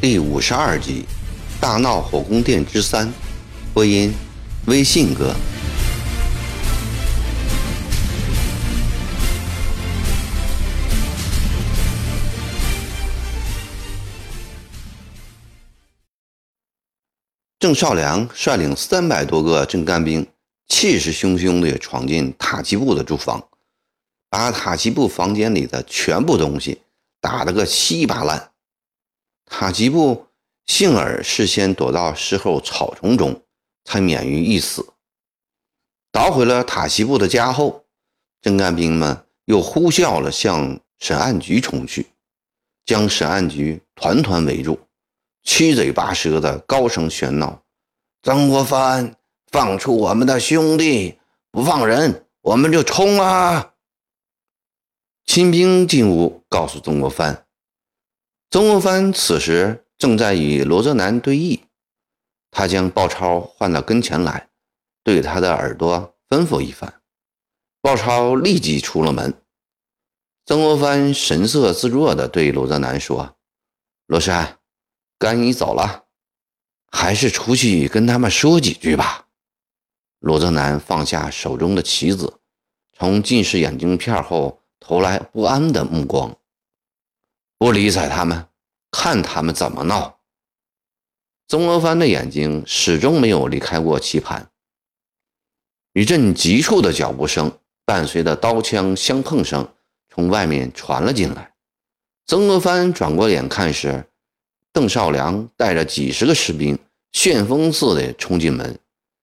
[0.00, 1.04] 第五十二集
[1.60, 3.08] 《大闹火宫殿之三》，
[3.74, 4.14] 播音：
[4.66, 5.34] 微信哥。
[17.58, 20.24] 郑少良率领三百多个镇干兵，
[20.68, 23.48] 气势汹汹地闯进塔吉布的住房，
[24.30, 26.82] 把塔吉布房间里的全部东西
[27.20, 28.52] 打了个稀巴烂。
[29.48, 30.26] 塔吉布
[30.66, 33.42] 幸而事先躲到石后草丛中，
[33.84, 34.86] 才免于一死。
[36.12, 37.84] 捣毁了塔吉布的家后，
[38.40, 42.06] 镇干兵们又呼啸了向审案局冲去，
[42.84, 44.78] 将审案局团团围住。
[45.44, 47.62] 七嘴八舌的高声喧闹
[48.22, 49.16] ：“曾国藩，
[49.50, 51.18] 放出我们的兄弟！
[51.50, 53.72] 不放人，我们就冲啊！”
[55.24, 57.46] 亲兵进屋告诉曾国藩，
[58.50, 61.60] 曾国藩此时正在与罗泽南对弈，
[62.50, 64.48] 他将鲍超唤到跟前来，
[65.04, 67.02] 对他的耳朵吩咐一番。
[67.82, 69.34] 鲍超立即出了门。
[70.46, 73.36] 曾国藩神色自若地对罗泽南说
[74.06, 74.58] ：“罗山。”
[75.20, 76.04] 该你走了，
[76.92, 79.26] 还是出去跟他们说几句吧。
[80.20, 82.38] 罗泽南放下手中的棋子，
[82.96, 86.37] 从近视眼镜片后投来不安的目光，
[87.58, 88.46] 不理睬他们，
[88.90, 90.20] 看他们怎么闹。
[91.48, 94.50] 曾国藩的眼睛始终没有离开过棋盘。
[95.92, 99.74] 一阵急促的脚步声伴随着刀枪相碰声
[100.08, 101.52] 从外面传了进来。
[102.26, 104.04] 曾国藩转过脸看时。
[104.70, 106.78] 邓少良带着几十个士兵，
[107.10, 108.78] 旋风似的冲进门，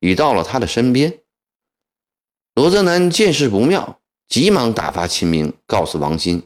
[0.00, 1.20] 已到了他的身边。
[2.54, 6.42] 罗泽南见势不妙，急忙打发亲兵告诉王新，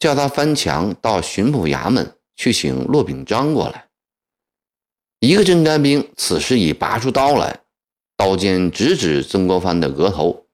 [0.00, 3.88] 叫他翻墙到巡捕衙门去请骆秉章过来。
[5.20, 7.60] 一个镇干兵此时已拔出刀来，
[8.16, 10.48] 刀尖直指曾国藩的额头。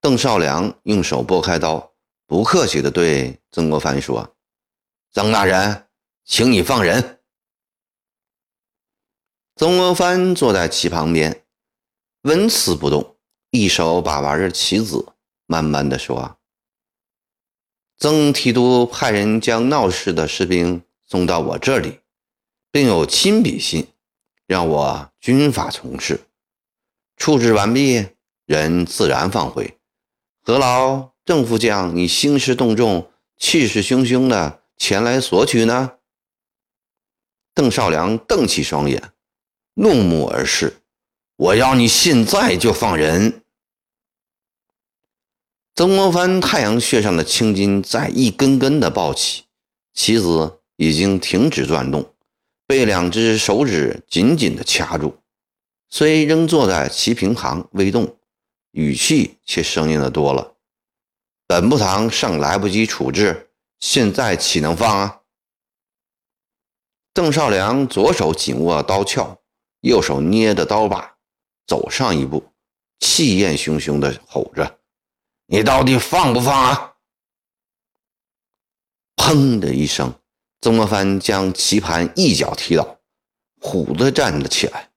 [0.00, 1.92] 邓少良用手拨开刀，
[2.26, 4.36] 不客气地对曾国藩说
[5.12, 5.82] ：“曾大人。”
[6.28, 7.20] 请你放人。
[9.54, 11.44] 曾国藩坐在棋旁边，
[12.22, 13.16] 纹丝不动，
[13.50, 15.06] 一手把玩着棋子，
[15.46, 16.36] 慢慢的说
[17.98, 22.00] ：“曾提督派人将闹事的士兵送到我这里，
[22.70, 23.86] 并有亲笔信，
[24.46, 26.20] 让我军法从事。
[27.16, 28.06] 处置完毕，
[28.44, 29.78] 人自然放回。
[30.42, 35.92] 何劳郑副将你兴师动众，气势汹汹的前来索取呢？”
[37.54, 39.12] 邓少良瞪起双眼，
[39.74, 40.82] 怒目而视
[41.36, 43.42] ：“我要你现在就放人！”
[45.76, 49.44] 曾国藩太阳穴上的青筋在一根根的暴起，
[49.92, 52.14] 棋子已经停止转动，
[52.66, 55.18] 被两只手指紧紧的掐住。
[55.90, 58.16] 虽仍坐在棋屏旁微动，
[58.70, 60.54] 语气却生硬的多了
[61.46, 65.20] ：“本部堂尚来不及处置，现在岂能放啊？”
[67.12, 69.36] 邓少良左手紧握刀鞘，
[69.82, 71.16] 右手捏着刀把，
[71.66, 72.42] 走上一步，
[72.98, 74.78] 气焰汹汹地吼着
[75.46, 76.94] ：“你到底放不放啊？”
[79.16, 80.14] 砰的一声，
[80.60, 82.98] 曾国藩将棋盘一脚踢倒，
[83.60, 84.90] 虎子站了起来，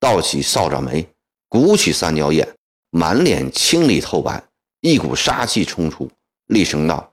[0.00, 1.06] 倒起扫帚眉，
[1.48, 2.56] 鼓起三角眼，
[2.90, 4.42] 满脸青里透白，
[4.80, 6.10] 一股杀气冲出，
[6.46, 7.12] 厉声道：“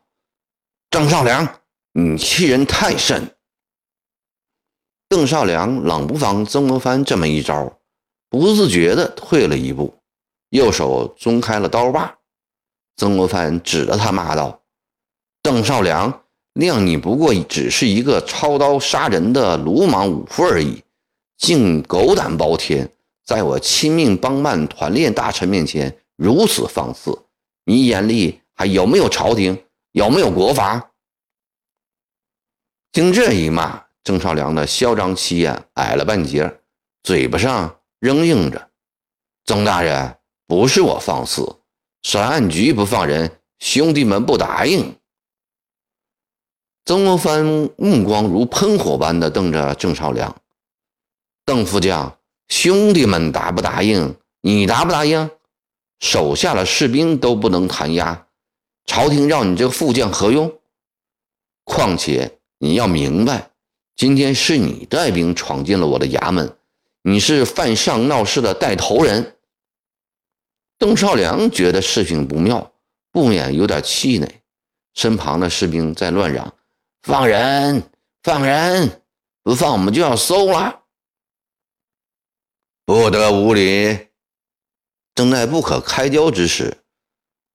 [0.89, 3.35] 张少良，你欺人太甚！”
[5.07, 7.79] 邓少良冷不防曾国藩这么一招，
[8.29, 10.01] 不自觉地退了一步，
[10.49, 12.14] 右手松开了刀把。
[12.97, 14.61] 曾国藩指着他骂道
[15.43, 16.23] ：“邓少良，
[16.53, 20.83] 谅你不过只是一个操刀杀人的鲁莽武夫而已，
[21.37, 22.89] 竟狗胆包天，
[23.25, 27.25] 在我亲命帮办团练大臣面前如此放肆！
[27.65, 29.63] 你眼里还有没有朝廷？
[29.91, 30.91] 有没有国法？”
[32.93, 33.85] 经这一骂。
[34.05, 36.59] 郑少良的嚣张气焰矮了半截，
[37.01, 38.69] 嘴巴上仍应着
[39.45, 40.15] ：“曾大人，
[40.45, 41.41] 不是我放肆，
[42.05, 44.95] 审案局不放人，兄弟们不答应。”
[46.85, 47.43] 曾国藩
[47.77, 50.39] 目光如喷火般的瞪着郑少良
[51.45, 52.15] ：“邓副将，
[52.47, 54.15] 兄弟们答不答应？
[54.41, 55.31] 你答不答应？
[55.99, 58.27] 手下的士兵都不能弹压，
[58.85, 60.59] 朝廷让你这个副将何用？
[61.63, 63.49] 况且你要明白。”
[63.97, 66.55] 今天是你带兵闯进了我的衙门，
[67.01, 69.34] 你是犯上闹事的带头人。
[70.77, 72.73] 邓少良觉得事情不妙，
[73.11, 74.41] 不免有点气馁。
[74.93, 76.53] 身旁的士兵在乱嚷
[77.03, 77.83] ：“放人，
[78.23, 79.01] 放人！
[79.43, 80.83] 不放我们就要搜了。
[82.85, 84.07] 不得无礼！
[85.13, 86.83] 正在不可开交之时，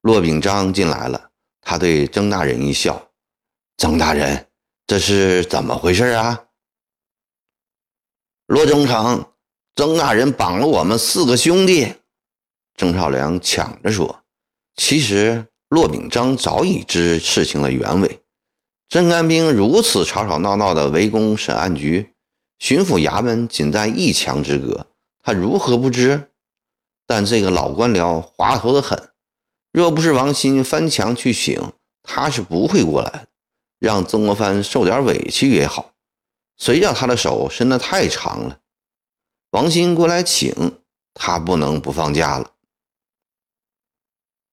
[0.01, 1.31] 骆秉章进来了。
[1.61, 3.11] 他对曾大人一笑
[3.77, 4.49] ：“曾大人，
[4.87, 6.47] 这是怎么回事啊？”
[8.47, 9.33] 骆中丞，
[9.77, 11.95] 曾大人绑了我们四个兄弟。
[12.81, 14.23] 郑少良抢着说
[14.75, 18.23] ：“其实骆秉章早已知事情的原委。
[18.89, 22.15] 镇干兵如此吵吵闹闹的围攻审案局，
[22.59, 24.87] 巡抚衙门仅在一墙之隔。”
[25.23, 26.31] 他如何不知？
[27.07, 29.11] 但这个老官僚滑头的很，
[29.71, 31.61] 若不是王鑫翻墙去请，
[32.03, 33.27] 他是不会过来的。
[33.79, 35.93] 让曾国藩受点委屈也好，
[36.57, 38.61] 谁叫他的手伸得太长了？
[39.51, 40.79] 王鑫过来请
[41.13, 42.51] 他，不能不放假了。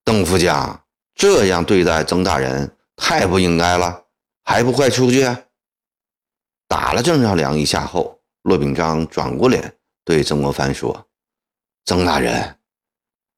[0.08, 4.06] 邓副将这样对待曾大人，太不应该了，
[4.42, 5.28] 还不快出去！
[6.66, 9.76] 打了郑少良一下后，骆秉章转过脸。
[10.06, 11.10] 对曾国藩说
[11.84, 12.58] ：“曾大人，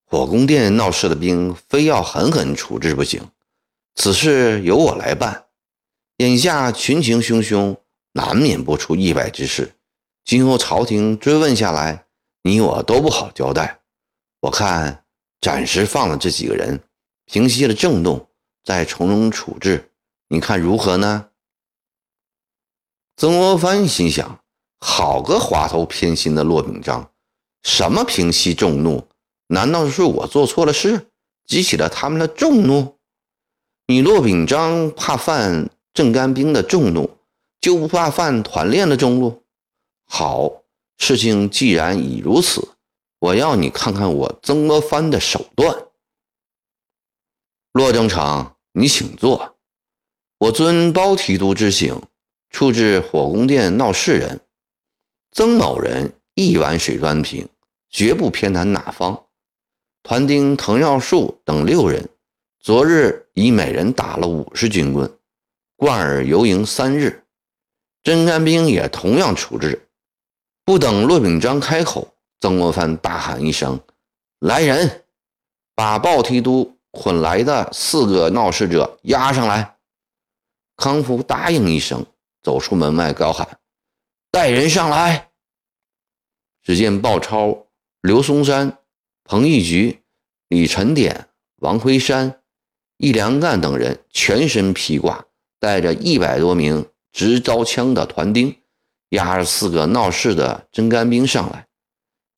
[0.05, 3.27] 火宫殿闹事的兵，非要狠狠处置不行。
[3.95, 5.45] 此事由我来办。
[6.17, 7.77] 眼下群情汹汹，
[8.11, 9.73] 难免不出意外之事。
[10.23, 12.05] 今后朝廷追问下来，
[12.43, 13.79] 你我都不好交代。
[14.41, 15.03] 我看
[15.41, 16.81] 暂时放了这几个人，
[17.25, 18.27] 平息了震动，
[18.63, 19.91] 再从容处置，
[20.27, 21.29] 你看如何呢？”
[23.17, 24.39] 曾国藩心想。
[24.81, 27.11] 好个滑头偏心的骆秉章！
[27.63, 29.09] 什么平息众怒？
[29.47, 31.07] 难道是我做错了事，
[31.45, 32.97] 激起了他们的众怒？
[33.87, 37.17] 你骆秉章怕犯镇干兵的众怒，
[37.59, 39.43] 就不怕犯团练的众怒？
[40.05, 40.63] 好，
[40.97, 42.65] 事情既然已如此，
[43.19, 45.87] 我要你看看我曾国藩的手段。
[47.73, 49.57] 骆正成，你请坐。
[50.37, 52.01] 我遵包提督之请，
[52.49, 54.39] 处置火宫殿闹事人。
[55.31, 57.47] 曾某人一碗水端平，
[57.89, 59.25] 绝不偏袒哪方。
[60.01, 62.09] 团丁滕耀树等六人，
[62.61, 65.13] 昨日已每人打了五十军棍，
[65.75, 67.25] 贯耳游营三日。
[68.01, 69.89] 真干兵也同样处置。
[70.63, 73.79] 不等骆秉章开口，曾国藩大喊一声
[74.39, 75.05] ：“来人，
[75.75, 79.75] 把鲍提督捆来的四个闹事者押上来。”
[80.77, 82.05] 康福答应一声，
[82.41, 83.59] 走出门外，高喊。
[84.31, 85.29] 带人上来。
[86.63, 87.67] 只见鲍超、
[88.01, 88.77] 刘松山、
[89.23, 90.01] 彭玉菊、
[90.47, 92.41] 李晨典、王辉山、
[92.97, 95.25] 易良干等人全身披挂，
[95.59, 98.55] 带着一百多名执刀枪的团丁，
[99.09, 101.67] 押着四个闹事的真干兵上来。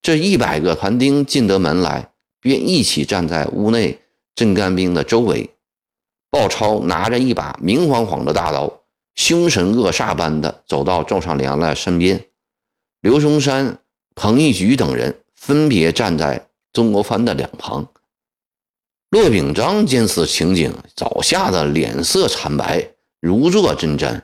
[0.01, 3.99] 这一百个团丁进得门来，便一起站在屋内
[4.33, 5.51] 镇干兵的周围。
[6.31, 8.81] 鲍超拿着一把明晃晃的大刀。
[9.13, 12.25] 凶神恶煞般的走到赵尚良的身边，
[13.01, 13.77] 刘松山、
[14.15, 17.85] 彭义举等人分别站在曾国藩的两旁。
[19.09, 24.21] 骆秉章见此情景，早吓得脸色惨白，如坐针毡。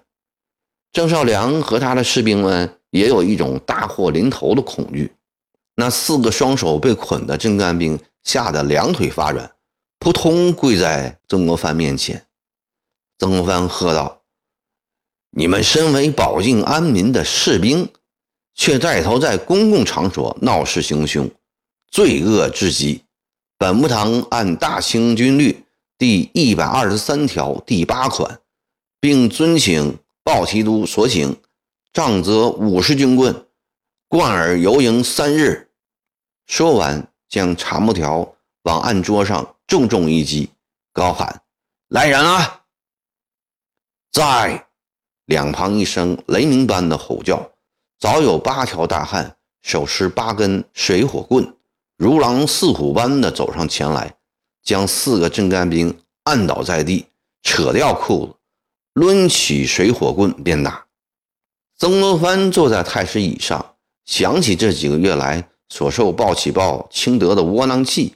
[0.94, 5.12] 郑少良和他的士兵们也有一种大祸临头的恐惧。
[5.80, 9.52] 那四个双手被捆的镇干兵吓得两腿发软，
[10.00, 12.26] 扑通跪在曾国藩面前。
[13.20, 14.24] 曾国藩喝道。
[15.30, 17.88] 你们身为保境安民的士兵，
[18.56, 21.30] 却带头在公共场所闹事行凶，
[21.92, 23.04] 罪恶至极。
[23.60, 25.52] 本部堂按《大清军律》
[26.00, 28.40] 第一百二十三条第八款，
[29.00, 31.36] 并遵请鲍提督所请，
[31.94, 33.46] 杖责五十军棍，
[34.08, 35.67] 贯耳游营三日。
[36.48, 40.50] 说完，将茶木条往案桌上重重一击，
[40.92, 41.44] 高喊
[41.90, 42.64] ：“来人啊！”
[44.12, 44.64] 在。
[45.26, 47.52] 两旁一声雷鸣般的吼叫，
[48.00, 51.54] 早有八条大汉手持八根水火棍，
[51.98, 54.16] 如狼似虎般的走上前来，
[54.64, 57.08] 将四个镇干兵按倒在地，
[57.44, 58.36] 扯掉裤子，
[58.94, 60.86] 抡起水火棍便打。
[61.76, 63.76] 曾国藩坐在太师椅上，
[64.06, 68.16] 想起这几个月来所受暴起暴轻得的窝囊气，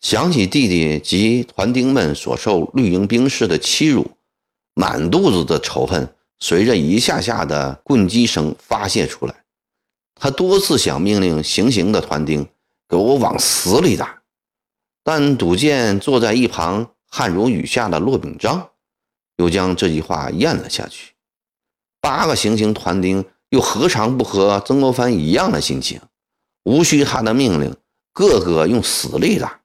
[0.00, 4.10] 想起弟弟及团丁们所受绿营兵士的欺辱，
[4.74, 6.08] 满肚子的仇恨。
[6.40, 9.34] 随着一下下的棍击声发泄出来，
[10.14, 12.46] 他多次想命令行刑的团丁
[12.88, 14.22] 给我往死里打，
[15.02, 18.68] 但赌见坐在一旁汗如雨下的骆秉章，
[19.38, 21.14] 又将这句话咽了下去。
[22.00, 26.00] 八个行刑团丁又何尝不和曾国藩一样的心情？
[26.68, 27.74] 无需他的命令，
[28.12, 29.58] 个个用死力打。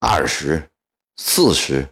[0.00, 0.70] 二十、
[1.18, 1.86] 四十，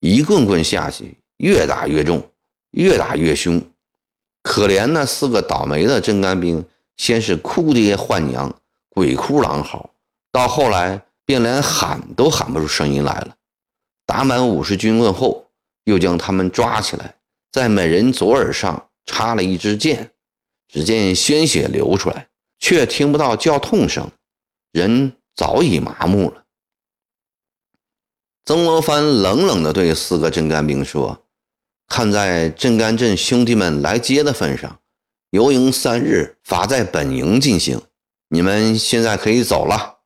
[0.00, 2.26] 一棍棍下去，越打越重。
[2.70, 3.62] 越打越凶，
[4.42, 6.62] 可怜那四个倒霉的镇干兵，
[6.96, 8.54] 先是哭爹唤娘，
[8.90, 9.90] 鬼哭狼嚎，
[10.30, 13.34] 到后来便连喊都喊不出声音来了。
[14.04, 15.46] 打满五十军棍后，
[15.84, 17.14] 又将他们抓起来，
[17.50, 20.10] 在每人左耳上插了一支箭。
[20.68, 24.10] 只见鲜血流出来，却听不到叫痛声，
[24.72, 26.44] 人早已麻木了。
[28.44, 31.22] 曾国藩冷冷地对四个镇干兵说。
[31.88, 34.80] 看在镇干镇兄弟们来接的份上，
[35.30, 37.80] 游营三日，法在本营进行。
[38.28, 39.98] 你们现在可以走了。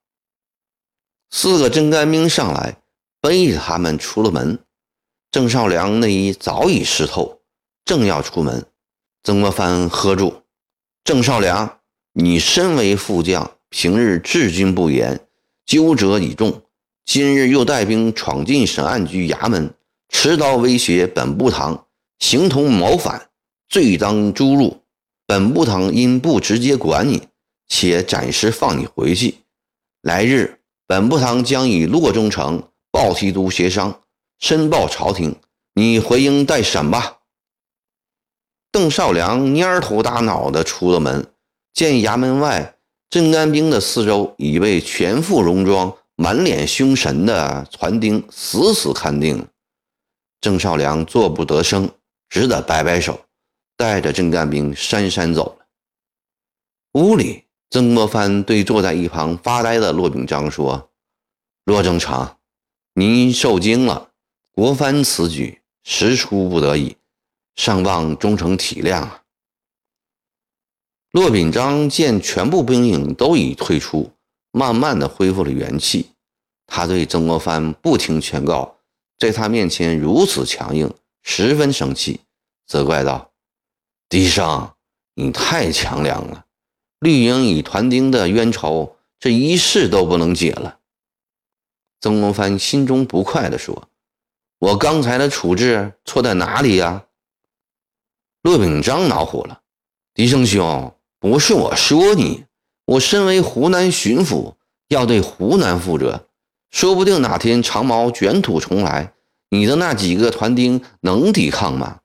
[1.30, 2.82] 四个镇干兵上来，
[3.22, 4.58] 背着他们出了门。
[5.30, 7.40] 郑少良内衣早已湿透，
[7.86, 8.66] 正要出门，
[9.22, 10.42] 曾国藩喝住
[11.02, 11.79] ：“郑少良，
[12.12, 15.20] 你身为副将，平日治军不严，
[15.64, 16.62] 纠责已重，
[17.04, 19.74] 今日又带兵闯进审案局衙门。”
[20.12, 21.86] 持刀威胁本部堂，
[22.18, 23.28] 形同谋反，
[23.68, 24.78] 罪当诛戮。
[25.24, 27.28] 本部堂因不直接管你，
[27.68, 29.36] 且暂时放你回去。
[30.02, 34.00] 来日本部堂将以洛中城报提督协商，
[34.40, 35.36] 申报朝廷。
[35.74, 37.18] 你回营待审吧。
[38.72, 41.24] 邓少良蔫头耷脑的出了门，
[41.72, 42.76] 见衙门外
[43.08, 49.46] 镇干兵的四周已被全副戎装、满脸凶神的团丁死死看定。
[50.40, 51.90] 郑少良坐不得声，
[52.28, 53.20] 只得摆摆手，
[53.76, 55.66] 带着镇干兵姗姗走了。
[56.94, 60.90] 屋里，曾国藩对坐在一旁发呆的骆秉章说
[61.64, 62.38] ：“骆正常，
[62.94, 64.10] 您受惊了。
[64.52, 66.96] 国藩此举实出不得已，
[67.56, 69.22] 尚望忠诚体谅啊。”
[71.12, 74.12] 骆秉章见全部兵营都已退出，
[74.52, 76.10] 慢慢的恢复了元气，
[76.68, 78.76] 他对曾国藩不听劝告。
[79.18, 82.20] 在他面前如此强硬，十分生气，
[82.66, 83.32] 责怪道
[84.08, 84.72] ：“狄生，
[85.14, 86.46] 你太强梁了！
[87.00, 90.78] 绿营与团丁的冤仇，这一世都不能解了。”
[92.00, 93.88] 曾国藩心中不快地说
[94.58, 97.04] ：“我刚才的处置错在哪里呀？”
[98.42, 99.60] 骆秉章恼火了
[100.14, 102.44] ：“狄生兄，不是我说你，
[102.86, 104.54] 我身为湖南巡抚，
[104.88, 106.26] 要对湖南负责。”
[106.72, 109.12] 说不定哪天长毛卷土重来，
[109.50, 111.98] 你的那几个团丁能抵抗吗？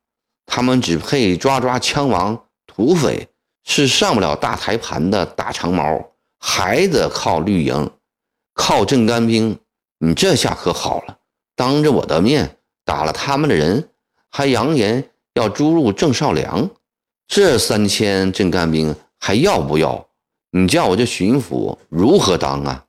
[0.47, 3.29] 他们只配抓抓枪王、土匪，
[3.63, 6.03] 是上不了大台盘的大长毛，
[6.39, 7.91] 还得靠绿营，
[8.53, 9.57] 靠镇干兵。
[9.99, 11.19] 你这下可好了，
[11.55, 13.87] 当着我的面打了他们的人，
[14.31, 16.67] 还扬言要诛戮郑少良，
[17.27, 20.07] 这三千镇干兵还要不要？
[20.51, 22.85] 你叫我这巡抚如何当啊？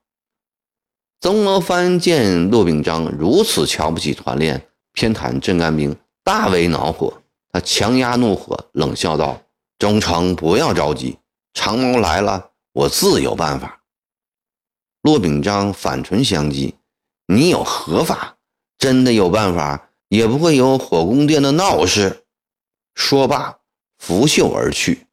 [1.20, 7.22] 曾国藩见骆秉章如此瞧不起团练，偏袒镇干兵，大为恼火。
[7.50, 9.42] 他强压怒火，冷笑道
[9.78, 11.18] ：“忠诚，不要着急，
[11.54, 13.80] 长毛来了，我自有办法。”
[15.02, 16.74] 骆秉章反唇相讥
[17.26, 18.36] ：“你有何法？
[18.78, 22.26] 真的有办法，也不会有火宫殿的闹事。”
[22.94, 23.58] 说罢，
[23.98, 25.05] 拂袖而去。